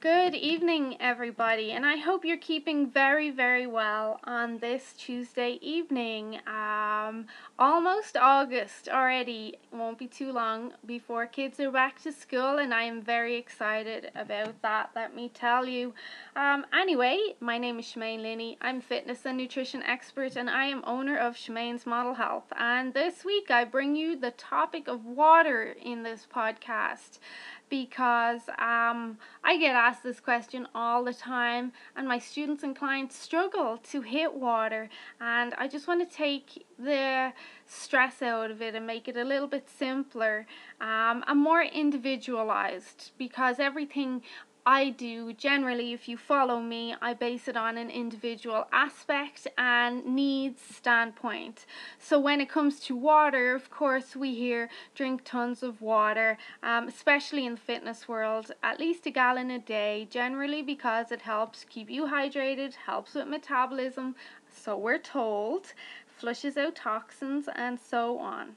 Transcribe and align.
Good 0.00 0.34
evening, 0.34 0.96
everybody, 0.98 1.72
and 1.72 1.84
I 1.84 1.96
hope 1.96 2.24
you're 2.24 2.38
keeping 2.38 2.88
very, 2.88 3.30
very 3.30 3.66
well 3.66 4.18
on 4.24 4.56
this 4.56 4.94
Tuesday 4.96 5.58
evening. 5.60 6.40
Um, 6.46 7.26
almost 7.58 8.16
August 8.16 8.88
already, 8.88 9.58
won't 9.70 9.98
be 9.98 10.06
too 10.06 10.32
long 10.32 10.72
before 10.86 11.26
kids 11.26 11.60
are 11.60 11.70
back 11.70 12.00
to 12.04 12.12
school, 12.12 12.56
and 12.56 12.72
I 12.72 12.84
am 12.84 13.02
very 13.02 13.36
excited 13.36 14.10
about 14.14 14.62
that, 14.62 14.88
let 14.96 15.14
me 15.14 15.28
tell 15.34 15.66
you. 15.66 15.92
Um, 16.34 16.64
anyway, 16.72 17.34
my 17.40 17.58
name 17.58 17.78
is 17.78 17.84
Shemaine 17.84 18.22
Linney. 18.22 18.56
I'm 18.62 18.80
fitness 18.80 19.26
and 19.26 19.36
nutrition 19.36 19.82
expert, 19.82 20.34
and 20.34 20.48
I 20.48 20.64
am 20.64 20.82
owner 20.86 21.18
of 21.18 21.36
Shemaine's 21.36 21.84
Model 21.84 22.14
Health. 22.14 22.50
And 22.56 22.94
this 22.94 23.22
week, 23.22 23.50
I 23.50 23.64
bring 23.64 23.94
you 23.96 24.16
the 24.16 24.30
topic 24.30 24.88
of 24.88 25.04
water 25.04 25.76
in 25.78 26.04
this 26.04 26.26
podcast 26.34 27.18
because 27.70 28.42
um, 28.58 29.16
I 29.42 29.56
get 29.58 29.74
asked 29.74 30.02
this 30.02 30.20
question 30.20 30.66
all 30.74 31.04
the 31.04 31.14
time, 31.14 31.72
and 31.96 32.06
my 32.06 32.18
students 32.18 32.62
and 32.62 32.76
clients 32.76 33.16
struggle 33.16 33.78
to 33.90 34.02
hit 34.02 34.34
water. 34.34 34.90
And 35.20 35.54
I 35.56 35.68
just 35.68 35.88
want 35.88 36.08
to 36.08 36.16
take 36.16 36.66
the 36.78 37.32
stress 37.66 38.20
out 38.20 38.50
of 38.50 38.60
it 38.60 38.74
and 38.74 38.86
make 38.86 39.08
it 39.08 39.16
a 39.16 39.24
little 39.24 39.48
bit 39.48 39.68
simpler 39.70 40.46
um, 40.80 41.24
and 41.26 41.38
more 41.38 41.62
individualized 41.62 43.12
because 43.16 43.60
everything 43.60 44.22
I 44.72 44.90
do 44.90 45.32
generally, 45.32 45.92
if 45.92 46.08
you 46.08 46.16
follow 46.16 46.60
me, 46.60 46.94
I 47.02 47.12
base 47.12 47.48
it 47.48 47.56
on 47.56 47.76
an 47.76 47.90
individual 47.90 48.68
aspect 48.70 49.48
and 49.58 50.06
needs 50.06 50.62
standpoint. 50.62 51.66
So, 51.98 52.20
when 52.20 52.40
it 52.40 52.48
comes 52.48 52.78
to 52.86 52.94
water, 52.94 53.52
of 53.52 53.68
course, 53.68 54.14
we 54.14 54.32
hear 54.32 54.70
drink 54.94 55.22
tons 55.24 55.64
of 55.64 55.82
water, 55.82 56.38
um, 56.62 56.86
especially 56.86 57.46
in 57.46 57.56
the 57.56 57.60
fitness 57.60 58.06
world, 58.06 58.52
at 58.62 58.78
least 58.78 59.06
a 59.06 59.10
gallon 59.10 59.50
a 59.50 59.58
day, 59.58 60.06
generally 60.08 60.62
because 60.62 61.10
it 61.10 61.22
helps 61.22 61.64
keep 61.68 61.90
you 61.90 62.06
hydrated, 62.06 62.74
helps 62.74 63.14
with 63.14 63.26
metabolism, 63.26 64.14
so 64.52 64.76
we're 64.76 64.98
told, 64.98 65.74
flushes 66.06 66.56
out 66.56 66.76
toxins, 66.76 67.48
and 67.56 67.80
so 67.80 68.20
on. 68.20 68.54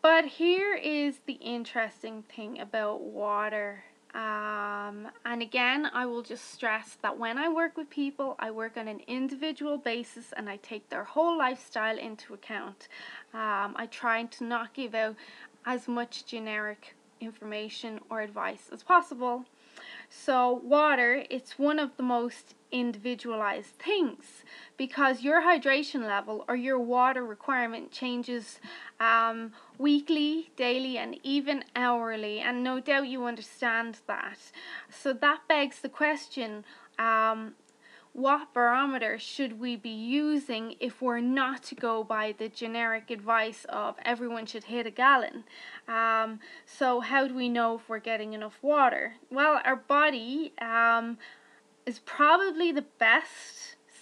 But 0.00 0.24
here 0.24 0.74
is 0.74 1.20
the 1.26 1.34
interesting 1.34 2.22
thing 2.22 2.58
about 2.58 3.02
water 3.02 3.84
um, 4.16 5.08
and 5.26 5.42
again, 5.42 5.90
I 5.92 6.06
will 6.06 6.22
just 6.22 6.50
stress 6.50 6.96
that 7.02 7.18
when 7.18 7.36
I 7.36 7.50
work 7.50 7.76
with 7.76 7.90
people, 7.90 8.34
I 8.38 8.50
work 8.50 8.78
on 8.78 8.88
an 8.88 9.00
individual 9.06 9.76
basis 9.76 10.32
and 10.34 10.48
I 10.48 10.56
take 10.56 10.88
their 10.88 11.04
whole 11.04 11.36
lifestyle 11.36 11.98
into 11.98 12.32
account. 12.32 12.88
Um, 13.34 13.74
I 13.76 13.86
try 13.90 14.24
to 14.24 14.44
not 14.44 14.72
give 14.72 14.94
out 14.94 15.16
as 15.66 15.86
much 15.86 16.24
generic 16.24 16.94
information 17.20 18.00
or 18.08 18.22
advice 18.22 18.70
as 18.72 18.82
possible. 18.82 19.44
So, 20.08 20.52
water, 20.64 21.24
it's 21.30 21.58
one 21.58 21.78
of 21.78 21.96
the 21.96 22.02
most 22.02 22.54
individualized 22.72 23.78
things 23.78 24.44
because 24.76 25.22
your 25.22 25.42
hydration 25.42 26.06
level 26.06 26.44
or 26.48 26.56
your 26.56 26.78
water 26.78 27.24
requirement 27.24 27.92
changes 27.92 28.58
um, 28.98 29.52
weekly, 29.78 30.50
daily, 30.56 30.98
and 30.98 31.18
even 31.22 31.64
hourly. 31.74 32.40
And 32.40 32.62
no 32.62 32.80
doubt 32.80 33.08
you 33.08 33.24
understand 33.24 33.98
that. 34.06 34.38
So, 34.90 35.12
that 35.12 35.40
begs 35.48 35.80
the 35.80 35.88
question 35.88 36.64
um, 36.98 37.54
what 38.16 38.54
barometer 38.54 39.18
should 39.18 39.60
we 39.60 39.76
be 39.76 39.90
using 39.90 40.74
if 40.80 41.02
we're 41.02 41.20
not 41.20 41.62
to 41.62 41.74
go 41.74 42.02
by 42.02 42.34
the 42.38 42.48
generic 42.48 43.10
advice 43.10 43.66
of 43.68 43.94
everyone 44.06 44.46
should 44.46 44.64
hit 44.64 44.86
a 44.86 44.90
gallon? 44.90 45.44
Um, 45.86 46.40
so, 46.64 47.00
how 47.00 47.28
do 47.28 47.34
we 47.34 47.50
know 47.50 47.74
if 47.76 47.90
we're 47.90 47.98
getting 47.98 48.32
enough 48.32 48.58
water? 48.62 49.16
Well, 49.30 49.60
our 49.66 49.76
body 49.76 50.54
um, 50.62 51.18
is 51.84 51.98
probably 51.98 52.72
the 52.72 52.86
best 52.98 53.55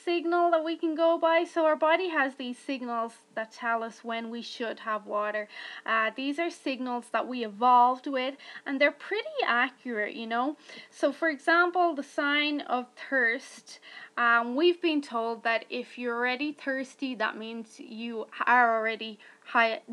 signal 0.05 0.51
that 0.51 0.65
we 0.65 0.77
can 0.77 0.95
go 0.95 1.19
by. 1.19 1.45
So 1.45 1.65
our 1.65 1.77
body 1.77 2.09
has 2.09 2.35
these 2.35 2.59
signals 2.59 3.13
that 3.35 3.53
tell 3.53 3.83
us 3.83 4.05
when 4.05 4.31
we 4.31 4.43
should 4.43 4.81
have 4.81 5.07
water. 5.07 5.49
Uh, 5.87 6.11
these 6.17 6.39
are 6.39 6.51
signals 6.51 7.07
that 7.13 7.27
we 7.27 7.45
evolved 7.45 8.07
with, 8.07 8.37
and 8.67 8.81
they're 8.81 8.93
pretty 8.93 9.29
accurate, 9.47 10.15
you 10.15 10.27
know. 10.27 10.57
So, 10.91 11.13
for 11.13 11.29
example, 11.29 11.95
the 11.95 12.03
sign 12.03 12.61
of 12.63 12.87
thirst. 13.09 13.81
Um, 14.17 14.55
we've 14.55 14.81
been 14.81 15.03
told 15.03 15.43
that 15.45 15.65
if 15.71 15.99
you're 15.99 16.17
already 16.17 16.53
thirsty, 16.53 17.15
that 17.17 17.37
means 17.37 17.81
you 17.81 18.27
are 18.47 18.79
already 18.79 19.19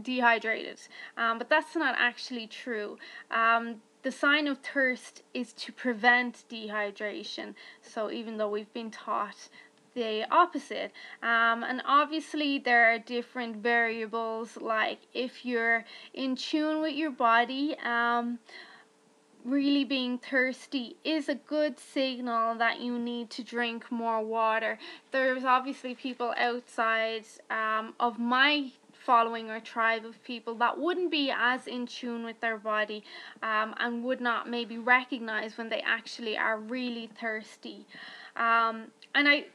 dehydrated. 0.02 0.80
Um, 1.18 1.38
but 1.38 1.50
that's 1.50 1.76
not 1.76 1.96
actually 1.98 2.48
true. 2.48 2.98
Um, 3.32 3.82
the 4.04 4.12
sign 4.12 4.48
of 4.48 4.60
thirst 4.60 5.22
is 5.34 5.54
to 5.54 5.72
prevent 5.72 6.44
dehydration. 6.50 7.54
So 7.82 8.10
even 8.10 8.38
though 8.38 8.50
we've 8.50 8.74
been 8.74 8.90
taught 8.90 9.50
the 9.94 10.26
opposite. 10.32 10.92
Um, 11.22 11.64
and 11.64 11.82
obviously, 11.86 12.60
there 12.60 12.94
are 12.94 13.00
different 13.00 13.58
variables, 13.58 14.58
like 14.58 15.00
if 15.14 15.46
you're 15.46 15.86
in 16.14 16.36
tune 16.36 16.82
with 16.82 16.96
your 16.96 17.12
body. 17.12 17.76
Um, 17.84 18.40
really 19.44 19.84
being 19.84 20.20
thirsty 20.20 20.96
is 21.04 21.28
a 21.28 21.36
good 21.36 21.80
signal 21.80 22.56
that 22.56 22.80
you 22.80 23.00
need 23.00 23.30
to 23.32 23.44
drink 23.44 23.92
more 23.92 24.24
water. 24.24 24.78
There's 25.12 25.44
obviously 25.44 25.96
people 25.96 26.34
outside 26.38 27.26
um, 27.50 27.96
of 28.00 28.20
my 28.20 28.72
following 28.94 29.50
or 29.50 29.60
tribe 29.60 30.06
of 30.06 30.24
people 30.24 30.54
that 30.56 30.78
wouldn't 30.78 31.10
be 31.10 31.32
as 31.36 31.68
in 31.68 31.88
tune 31.88 32.24
with 32.24 32.40
their 32.40 32.58
body 32.58 33.04
um, 33.42 33.74
and 33.80 34.04
would 34.04 34.22
not 34.22 34.50
maybe 34.50 34.78
recognize 34.78 35.58
when 35.58 35.70
they 35.70 35.82
actually 35.82 36.38
are 36.38 36.58
really 36.58 37.10
thirsty. 37.20 37.86
Um, 38.36 38.88
and 39.14 39.28
I 39.28 39.46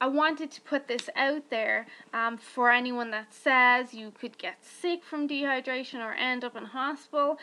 I 0.00 0.06
wanted 0.06 0.52
to 0.52 0.60
put 0.60 0.86
this 0.86 1.10
out 1.16 1.50
there 1.50 1.86
um, 2.14 2.38
for 2.38 2.70
anyone 2.70 3.10
that 3.10 3.34
says 3.34 3.92
you 3.92 4.12
could 4.12 4.38
get 4.38 4.64
sick 4.64 5.02
from 5.02 5.26
dehydration 5.26 5.98
or 5.98 6.12
end 6.12 6.44
up 6.44 6.54
in 6.54 6.66
hospital. 6.66 7.36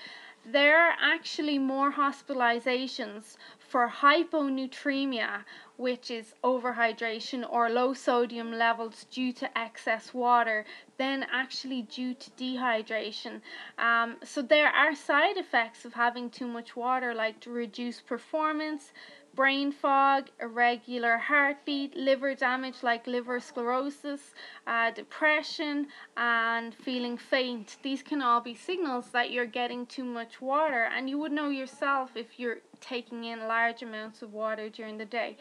There 0.46 0.80
are 0.80 0.96
actually 1.02 1.58
more 1.58 1.92
hospitalizations 1.92 3.36
for 3.58 3.90
hyponatremia, 3.90 5.44
which 5.76 6.12
is 6.12 6.36
overhydration 6.44 7.44
or 7.50 7.70
low 7.70 7.94
sodium 7.94 8.54
levels 8.54 9.06
due 9.12 9.34
to 9.34 9.58
excess 9.58 10.14
water, 10.14 10.64
than 10.98 11.26
actually 11.34 11.82
due 11.82 12.14
to 12.14 12.30
dehydration. 12.32 13.42
Um, 13.78 14.18
so 14.24 14.42
there 14.42 14.70
are 14.70 14.96
side 14.96 15.38
effects 15.38 15.84
of 15.84 15.94
having 15.94 16.30
too 16.30 16.48
much 16.48 16.76
water, 16.76 17.14
like 17.14 17.40
to 17.42 17.50
reduce 17.50 18.00
performance, 18.00 18.94
brain 19.36 19.72
fog, 19.72 20.30
irregular 20.42 21.18
heartbeat, 21.18 21.96
liver 21.96 22.34
damage 22.34 22.84
like 22.84 23.06
liver 23.06 23.40
sclerosis, 23.40 24.34
uh, 24.66 24.92
depression, 24.92 25.88
and 26.16 26.74
feeling 26.74 27.18
faint. 27.18 27.78
These 27.84 28.02
can 28.02 28.22
all 28.22 28.42
be 28.42 28.56
signals 28.56 29.12
that 29.12 29.32
you're 29.32 29.46
getting 29.46 29.86
too 29.86 30.06
much 30.06 30.42
water, 30.42 30.84
and 30.84 31.10
you 31.10 31.18
would 31.20 31.32
know 31.32 31.50
yourself 31.50 32.12
if 32.16 32.40
you're 32.40 32.60
taking 32.82 33.26
in 33.26 33.48
large 33.48 33.82
amounts 33.82 34.22
of 34.22 34.34
water 34.34 34.70
during 34.70 34.98
the 34.98 35.06
day. 35.06 35.38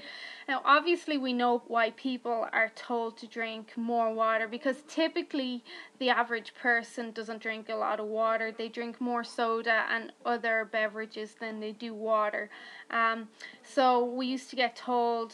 Now, 0.49 0.63
obviously, 0.65 1.19
we 1.19 1.33
know 1.33 1.63
why 1.69 1.91
people 1.91 2.47
are 2.53 2.71
told 2.75 3.17
to 3.19 3.27
drink 3.27 3.73
more 3.77 4.13
water 4.13 4.49
because 4.49 4.83
typically 4.89 5.65
the 5.99 6.11
average 6.11 6.55
person 6.55 7.13
doesn't 7.13 7.41
drink 7.41 7.69
a 7.69 7.75
lot 7.75 8.01
of 8.01 8.07
water. 8.07 8.53
They 8.53 8.69
drink 8.69 9.01
more 9.01 9.25
soda 9.25 9.85
and 9.91 10.13
other 10.25 10.69
beverages 10.71 11.35
than 11.41 11.61
they 11.61 11.73
do 11.73 11.95
water. 11.95 12.51
Um, 12.91 13.29
so, 13.63 14.05
we 14.05 14.27
used 14.27 14.51
to 14.51 14.57
get 14.57 14.77
told 14.77 15.33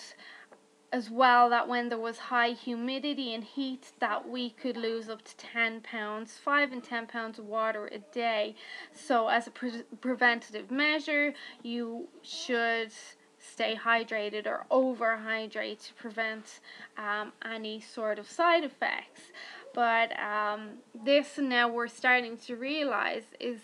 as 0.92 1.08
well 1.08 1.48
that 1.50 1.68
when 1.68 1.88
there 1.88 1.98
was 1.98 2.18
high 2.18 2.50
humidity 2.50 3.32
and 3.32 3.44
heat 3.44 3.92
that 4.00 4.28
we 4.28 4.50
could 4.50 4.76
lose 4.76 5.08
up 5.08 5.22
to 5.22 5.36
10 5.36 5.80
pounds 5.82 6.38
5 6.42 6.72
and 6.72 6.82
10 6.82 7.06
pounds 7.06 7.38
of 7.38 7.44
water 7.44 7.88
a 7.92 7.98
day. 7.98 8.56
So 8.92 9.28
as 9.28 9.46
a 9.46 9.50
pre- 9.50 9.84
preventative 10.00 10.70
measure 10.70 11.32
you 11.62 12.08
should 12.22 12.92
stay 13.38 13.74
hydrated 13.74 14.46
or 14.46 14.66
overhydrate 14.70 15.86
to 15.86 15.94
prevent 15.94 16.60
um, 16.98 17.32
any 17.44 17.80
sort 17.80 18.18
of 18.18 18.28
side 18.28 18.64
effects. 18.64 19.32
But 19.72 20.18
um, 20.18 20.70
this 20.94 21.38
now 21.38 21.68
we're 21.68 21.88
starting 21.88 22.36
to 22.38 22.56
realize 22.56 23.22
is 23.38 23.60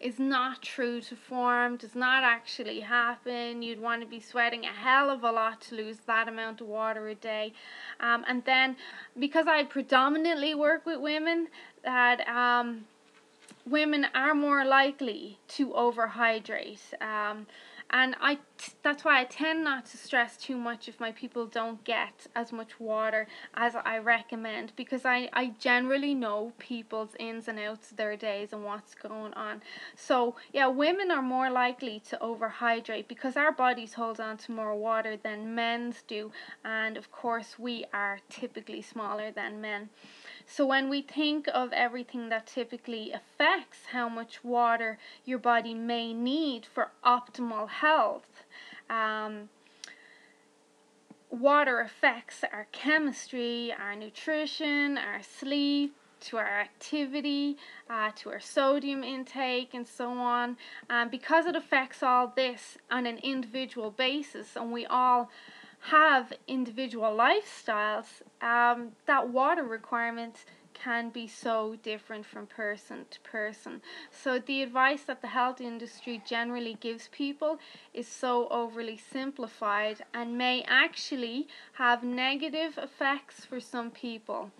is 0.00 0.18
not 0.18 0.62
true 0.62 1.00
to 1.00 1.16
form, 1.16 1.76
does 1.76 1.94
not 1.94 2.22
actually 2.22 2.80
happen. 2.80 3.62
You'd 3.62 3.80
want 3.80 4.00
to 4.02 4.06
be 4.06 4.20
sweating 4.20 4.64
a 4.64 4.72
hell 4.72 5.10
of 5.10 5.24
a 5.24 5.30
lot 5.30 5.60
to 5.62 5.74
lose 5.74 5.98
that 6.06 6.28
amount 6.28 6.60
of 6.60 6.68
water 6.68 7.08
a 7.08 7.14
day. 7.14 7.52
Um, 8.00 8.24
and 8.28 8.44
then 8.44 8.76
because 9.18 9.46
I 9.46 9.64
predominantly 9.64 10.54
work 10.54 10.86
with 10.86 11.00
women 11.00 11.48
that 11.84 12.26
um, 12.28 12.84
women 13.66 14.06
are 14.14 14.34
more 14.34 14.64
likely 14.64 15.38
to 15.48 15.68
overhydrate. 15.68 17.00
Um, 17.02 17.46
and 17.90 18.14
I 18.20 18.38
that's 18.82 19.04
why 19.04 19.20
I 19.20 19.24
tend 19.24 19.64
not 19.64 19.86
to 19.86 19.96
stress 19.96 20.36
too 20.36 20.56
much 20.56 20.88
if 20.88 21.00
my 21.00 21.12
people 21.12 21.46
don't 21.46 21.82
get 21.84 22.26
as 22.34 22.52
much 22.52 22.78
water 22.78 23.26
as 23.54 23.74
I 23.74 23.98
recommend 23.98 24.72
because 24.76 25.04
I, 25.04 25.28
I 25.32 25.54
generally 25.58 26.14
know 26.14 26.52
people's 26.58 27.14
ins 27.18 27.48
and 27.48 27.58
outs 27.58 27.90
of 27.90 27.96
their 27.96 28.16
days 28.16 28.52
and 28.52 28.64
what's 28.64 28.94
going 28.94 29.32
on. 29.34 29.62
So 29.96 30.36
yeah, 30.52 30.66
women 30.66 31.10
are 31.10 31.22
more 31.22 31.50
likely 31.50 32.00
to 32.10 32.18
overhydrate 32.18 33.08
because 33.08 33.36
our 33.36 33.52
bodies 33.52 33.94
hold 33.94 34.20
on 34.20 34.36
to 34.38 34.52
more 34.52 34.74
water 34.74 35.16
than 35.16 35.54
men's 35.54 36.02
do 36.06 36.30
and 36.64 36.96
of 36.96 37.10
course 37.10 37.58
we 37.58 37.84
are 37.92 38.18
typically 38.28 38.82
smaller 38.82 39.30
than 39.30 39.60
men. 39.60 39.88
So 40.50 40.64
when 40.64 40.88
we 40.88 41.02
think 41.02 41.46
of 41.52 41.72
everything 41.74 42.30
that 42.30 42.46
typically 42.46 43.12
affects 43.12 43.78
how 43.92 44.08
much 44.08 44.42
water 44.42 44.98
your 45.26 45.38
body 45.38 45.74
may 45.74 46.14
need 46.14 46.64
for 46.64 46.90
optimal 47.04 47.68
health, 47.68 48.44
um, 48.88 49.50
water 51.30 51.80
affects 51.80 52.42
our 52.50 52.66
chemistry, 52.72 53.74
our 53.78 53.94
nutrition, 53.94 54.96
our 54.96 55.20
sleep, 55.22 55.94
to 56.20 56.38
our 56.38 56.60
activity, 56.60 57.56
uh, 57.88 58.10
to 58.16 58.30
our 58.30 58.40
sodium 58.40 59.04
intake, 59.04 59.74
and 59.74 59.86
so 59.86 60.10
on. 60.10 60.56
Um, 60.88 61.10
because 61.10 61.44
it 61.46 61.56
affects 61.56 62.02
all 62.02 62.32
this 62.34 62.78
on 62.90 63.06
an 63.06 63.18
individual 63.18 63.90
basis, 63.90 64.56
and 64.56 64.72
we 64.72 64.86
all 64.86 65.30
have 65.80 66.32
individual 66.46 67.16
lifestyles, 67.16 68.22
um, 68.42 68.92
that 69.06 69.28
water 69.28 69.64
requirement 69.64 70.44
can 70.74 71.10
be 71.10 71.26
so 71.26 71.76
different 71.82 72.24
from 72.24 72.46
person 72.46 73.04
to 73.10 73.20
person. 73.20 73.82
So, 74.10 74.38
the 74.38 74.62
advice 74.62 75.02
that 75.04 75.22
the 75.22 75.28
health 75.28 75.60
industry 75.60 76.22
generally 76.24 76.76
gives 76.80 77.08
people 77.08 77.58
is 77.92 78.06
so 78.06 78.48
overly 78.48 78.96
simplified 78.96 80.04
and 80.14 80.38
may 80.38 80.64
actually 80.68 81.48
have 81.74 82.04
negative 82.04 82.78
effects 82.78 83.44
for 83.44 83.60
some 83.60 83.90
people. 83.90 84.50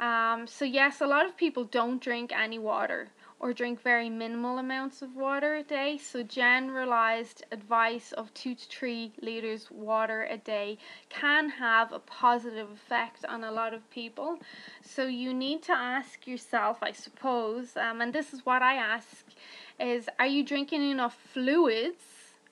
Um, 0.00 0.46
so, 0.46 0.64
yes, 0.64 1.00
a 1.00 1.06
lot 1.06 1.26
of 1.26 1.36
people 1.36 1.64
don't 1.64 2.00
drink 2.00 2.32
any 2.32 2.58
water 2.58 3.08
or 3.40 3.52
drink 3.52 3.80
very 3.82 4.10
minimal 4.10 4.58
amounts 4.58 5.00
of 5.00 5.14
water 5.14 5.54
a 5.54 5.62
day. 5.62 5.98
So, 5.98 6.22
generalized 6.22 7.44
advice 7.52 8.12
of 8.12 8.32
two 8.34 8.54
to 8.54 8.66
three 8.66 9.12
liters 9.22 9.70
water 9.70 10.24
a 10.24 10.36
day 10.38 10.78
can 11.08 11.48
have 11.50 11.92
a 11.92 11.98
positive 11.98 12.70
effect 12.70 13.24
on 13.24 13.44
a 13.44 13.52
lot 13.52 13.74
of 13.74 13.88
people. 13.90 14.38
So, 14.82 15.06
you 15.06 15.32
need 15.32 15.62
to 15.64 15.72
ask 15.72 16.26
yourself, 16.26 16.78
I 16.82 16.92
suppose, 16.92 17.76
um, 17.76 18.00
and 18.00 18.12
this 18.12 18.32
is 18.32 18.44
what 18.44 18.62
I 18.62 18.74
ask 18.74 19.24
is 19.78 20.08
are 20.18 20.26
you 20.26 20.42
drinking 20.44 20.90
enough 20.90 21.16
fluids? 21.32 22.02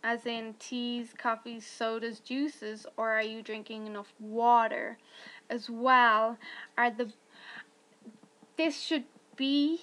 As 0.05 0.25
in 0.25 0.55
teas, 0.61 1.15
coffees, 1.19 1.67
sodas, 1.67 2.21
juices, 2.21 2.87
or 2.97 3.11
are 3.11 3.23
you 3.23 3.43
drinking 3.43 3.89
enough 3.89 4.15
water 4.21 4.99
as 5.51 5.69
well? 5.69 6.39
Are 6.79 6.91
the 6.91 7.13
this 8.57 8.81
should 8.81 9.05
be 9.37 9.81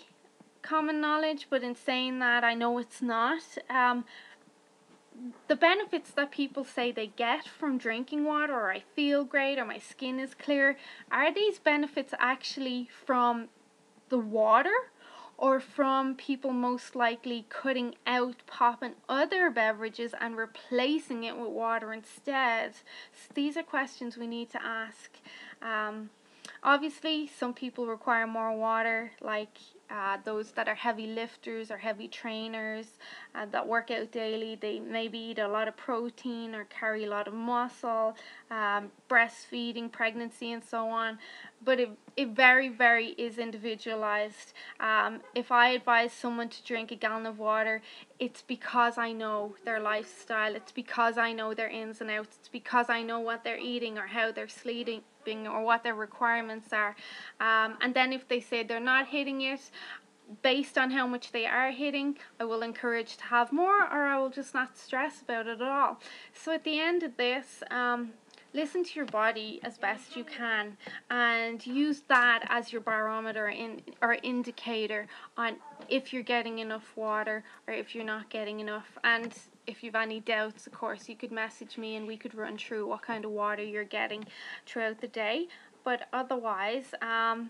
common 0.63 0.99
knowledge, 0.99 1.47
but 1.49 1.61
in 1.61 1.75
saying 1.75 2.19
that, 2.19 2.43
I 2.43 2.55
know 2.55 2.79
it's 2.79 3.01
not. 3.01 3.43
Um, 3.69 4.05
the 5.47 5.55
benefits 5.55 6.09
that 6.11 6.31
people 6.31 6.63
say 6.63 6.91
they 6.91 7.07
get 7.07 7.47
from 7.47 7.77
drinking 7.77 8.25
water, 8.25 8.53
or 8.53 8.71
I 8.71 8.83
feel 8.95 9.23
great, 9.23 9.59
or 9.59 9.65
my 9.65 9.77
skin 9.77 10.19
is 10.19 10.33
clear, 10.33 10.77
are 11.11 11.31
these 11.31 11.59
benefits 11.59 12.13
actually 12.17 12.89
from 13.05 13.49
the 14.09 14.17
water? 14.17 14.73
Or 15.35 15.59
from 15.59 16.15
people 16.15 16.51
most 16.51 16.95
likely 16.95 17.45
cutting 17.49 17.95
out 18.05 18.35
popping 18.45 18.93
other 19.09 19.49
beverages 19.49 20.13
and 20.21 20.37
replacing 20.37 21.23
it 21.23 21.35
with 21.35 21.49
water 21.49 21.91
instead? 21.91 22.75
So 23.11 23.33
these 23.33 23.57
are 23.57 23.63
questions 23.63 24.15
we 24.15 24.27
need 24.27 24.51
to 24.51 24.63
ask. 24.63 25.09
Um, 25.61 26.11
obviously, 26.61 27.27
some 27.27 27.53
people 27.53 27.87
require 27.87 28.27
more 28.27 28.55
water, 28.55 29.11
like 29.21 29.57
uh, 29.89 30.17
those 30.23 30.51
that 30.51 30.67
are 30.67 30.75
heavy 30.75 31.07
lifters 31.07 31.69
or 31.69 31.77
heavy 31.77 32.07
trainers 32.07 32.87
uh, 33.35 33.45
that 33.51 33.67
work 33.67 33.91
out 33.91 34.11
daily, 34.11 34.55
they 34.55 34.79
maybe 34.79 35.17
eat 35.17 35.39
a 35.39 35.47
lot 35.47 35.67
of 35.67 35.77
protein 35.77 36.55
or 36.55 36.63
carry 36.65 37.03
a 37.03 37.09
lot 37.09 37.27
of 37.27 37.33
muscle, 37.33 38.15
um, 38.49 38.91
breastfeeding, 39.09 39.91
pregnancy, 39.91 40.51
and 40.51 40.63
so 40.63 40.87
on. 40.87 41.19
But 41.63 41.79
it, 41.79 41.91
it 42.17 42.29
very, 42.29 42.69
very 42.69 43.09
is 43.09 43.37
individualized. 43.37 44.53
Um, 44.79 45.21
if 45.35 45.51
I 45.51 45.69
advise 45.69 46.11
someone 46.11 46.49
to 46.49 46.63
drink 46.63 46.91
a 46.91 46.95
gallon 46.95 47.25
of 47.25 47.39
water, 47.39 47.81
it's 48.19 48.41
because 48.41 48.97
I 48.97 49.11
know 49.11 49.55
their 49.65 49.79
lifestyle, 49.79 50.55
it's 50.55 50.71
because 50.71 51.17
I 51.17 51.33
know 51.33 51.53
their 51.53 51.69
ins 51.69 52.01
and 52.01 52.09
outs, 52.09 52.37
it's 52.39 52.49
because 52.49 52.89
I 52.89 53.01
know 53.03 53.19
what 53.19 53.43
they're 53.43 53.57
eating 53.57 53.97
or 53.97 54.07
how 54.07 54.31
they're 54.31 54.47
sleeping 54.47 55.01
or 55.27 55.63
what 55.63 55.83
their 55.83 55.95
requirements 55.95 56.73
are. 56.73 56.95
Um, 57.39 57.77
and 57.81 57.93
then 57.93 58.11
if 58.11 58.27
they 58.27 58.41
say 58.41 58.63
they're 58.63 58.79
not 58.79 59.07
hitting 59.07 59.41
it, 59.41 59.61
based 60.41 60.77
on 60.77 60.91
how 60.91 61.07
much 61.07 61.31
they 61.31 61.45
are 61.45 61.71
hitting, 61.71 62.17
I 62.39 62.45
will 62.45 62.61
encourage 62.61 63.17
to 63.17 63.23
have 63.25 63.51
more 63.51 63.81
or 63.81 64.05
I 64.05 64.17
will 64.19 64.29
just 64.29 64.53
not 64.53 64.77
stress 64.77 65.21
about 65.21 65.47
it 65.47 65.61
at 65.61 65.67
all. 65.67 65.99
So 66.33 66.53
at 66.53 66.63
the 66.63 66.79
end 66.79 67.03
of 67.03 67.17
this, 67.17 67.63
um, 67.69 68.13
listen 68.53 68.83
to 68.83 68.95
your 68.95 69.05
body 69.07 69.59
as 69.63 69.77
best 69.77 70.15
you 70.15 70.23
can 70.23 70.77
and 71.09 71.65
use 71.65 72.01
that 72.07 72.45
as 72.49 72.71
your 72.71 72.81
barometer 72.81 73.47
in 73.47 73.81
or 74.01 74.17
indicator 74.23 75.07
on 75.37 75.55
if 75.89 76.13
you're 76.13 76.23
getting 76.23 76.59
enough 76.59 76.95
water 76.95 77.43
or 77.67 77.73
if 77.73 77.95
you're 77.95 78.05
not 78.05 78.29
getting 78.29 78.59
enough 78.59 78.97
and 79.03 79.33
if 79.65 79.83
you've 79.83 79.95
any 79.95 80.19
doubts 80.19 80.67
of 80.67 80.73
course 80.73 81.09
you 81.09 81.15
could 81.15 81.31
message 81.31 81.77
me 81.77 81.95
and 81.95 82.05
we 82.05 82.15
could 82.15 82.35
run 82.35 82.57
through 82.57 82.87
what 82.87 83.01
kind 83.01 83.25
of 83.25 83.31
water 83.31 83.63
you're 83.63 83.83
getting 83.83 84.23
throughout 84.65 85.01
the 85.01 85.07
day 85.07 85.47
but 85.83 86.07
otherwise 86.13 86.93
um 87.01 87.49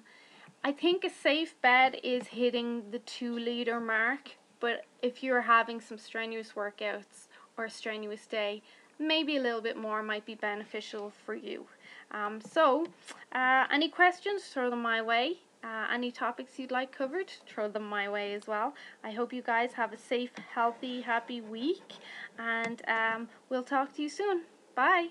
I 0.65 0.71
think 0.71 1.03
a 1.03 1.09
safe 1.09 1.55
bet 1.61 2.03
is 2.05 2.27
hitting 2.27 2.89
the 2.91 2.99
two 2.99 3.37
liter 3.37 3.81
mark, 3.81 4.31
but 4.61 4.85
if 5.01 5.21
you're 5.21 5.41
having 5.41 5.81
some 5.81 5.97
strenuous 5.97 6.53
workouts 6.55 7.27
or 7.57 7.65
a 7.65 7.69
strenuous 7.69 8.25
day, 8.25 8.61
maybe 8.97 9.35
a 9.35 9.41
little 9.41 9.59
bit 9.59 9.75
more 9.75 10.01
might 10.01 10.25
be 10.25 10.35
beneficial 10.35 11.11
for 11.25 11.35
you. 11.35 11.65
Um, 12.11 12.39
so, 12.39 12.87
uh, 13.33 13.65
any 13.71 13.89
questions, 13.89 14.43
throw 14.43 14.69
them 14.69 14.81
my 14.81 15.01
way. 15.01 15.39
Uh, 15.65 15.87
any 15.93 16.11
topics 16.11 16.57
you'd 16.57 16.71
like 16.71 16.91
covered, 16.91 17.31
throw 17.45 17.67
them 17.69 17.83
my 17.83 18.09
way 18.09 18.33
as 18.33 18.47
well. 18.47 18.73
I 19.03 19.11
hope 19.11 19.33
you 19.33 19.41
guys 19.41 19.73
have 19.73 19.91
a 19.91 19.97
safe, 19.97 20.31
healthy, 20.53 21.01
happy 21.01 21.41
week, 21.41 21.93
and 22.37 22.81
um, 22.87 23.29
we'll 23.49 23.63
talk 23.63 23.93
to 23.95 24.01
you 24.01 24.09
soon. 24.09 24.43
Bye. 24.75 25.09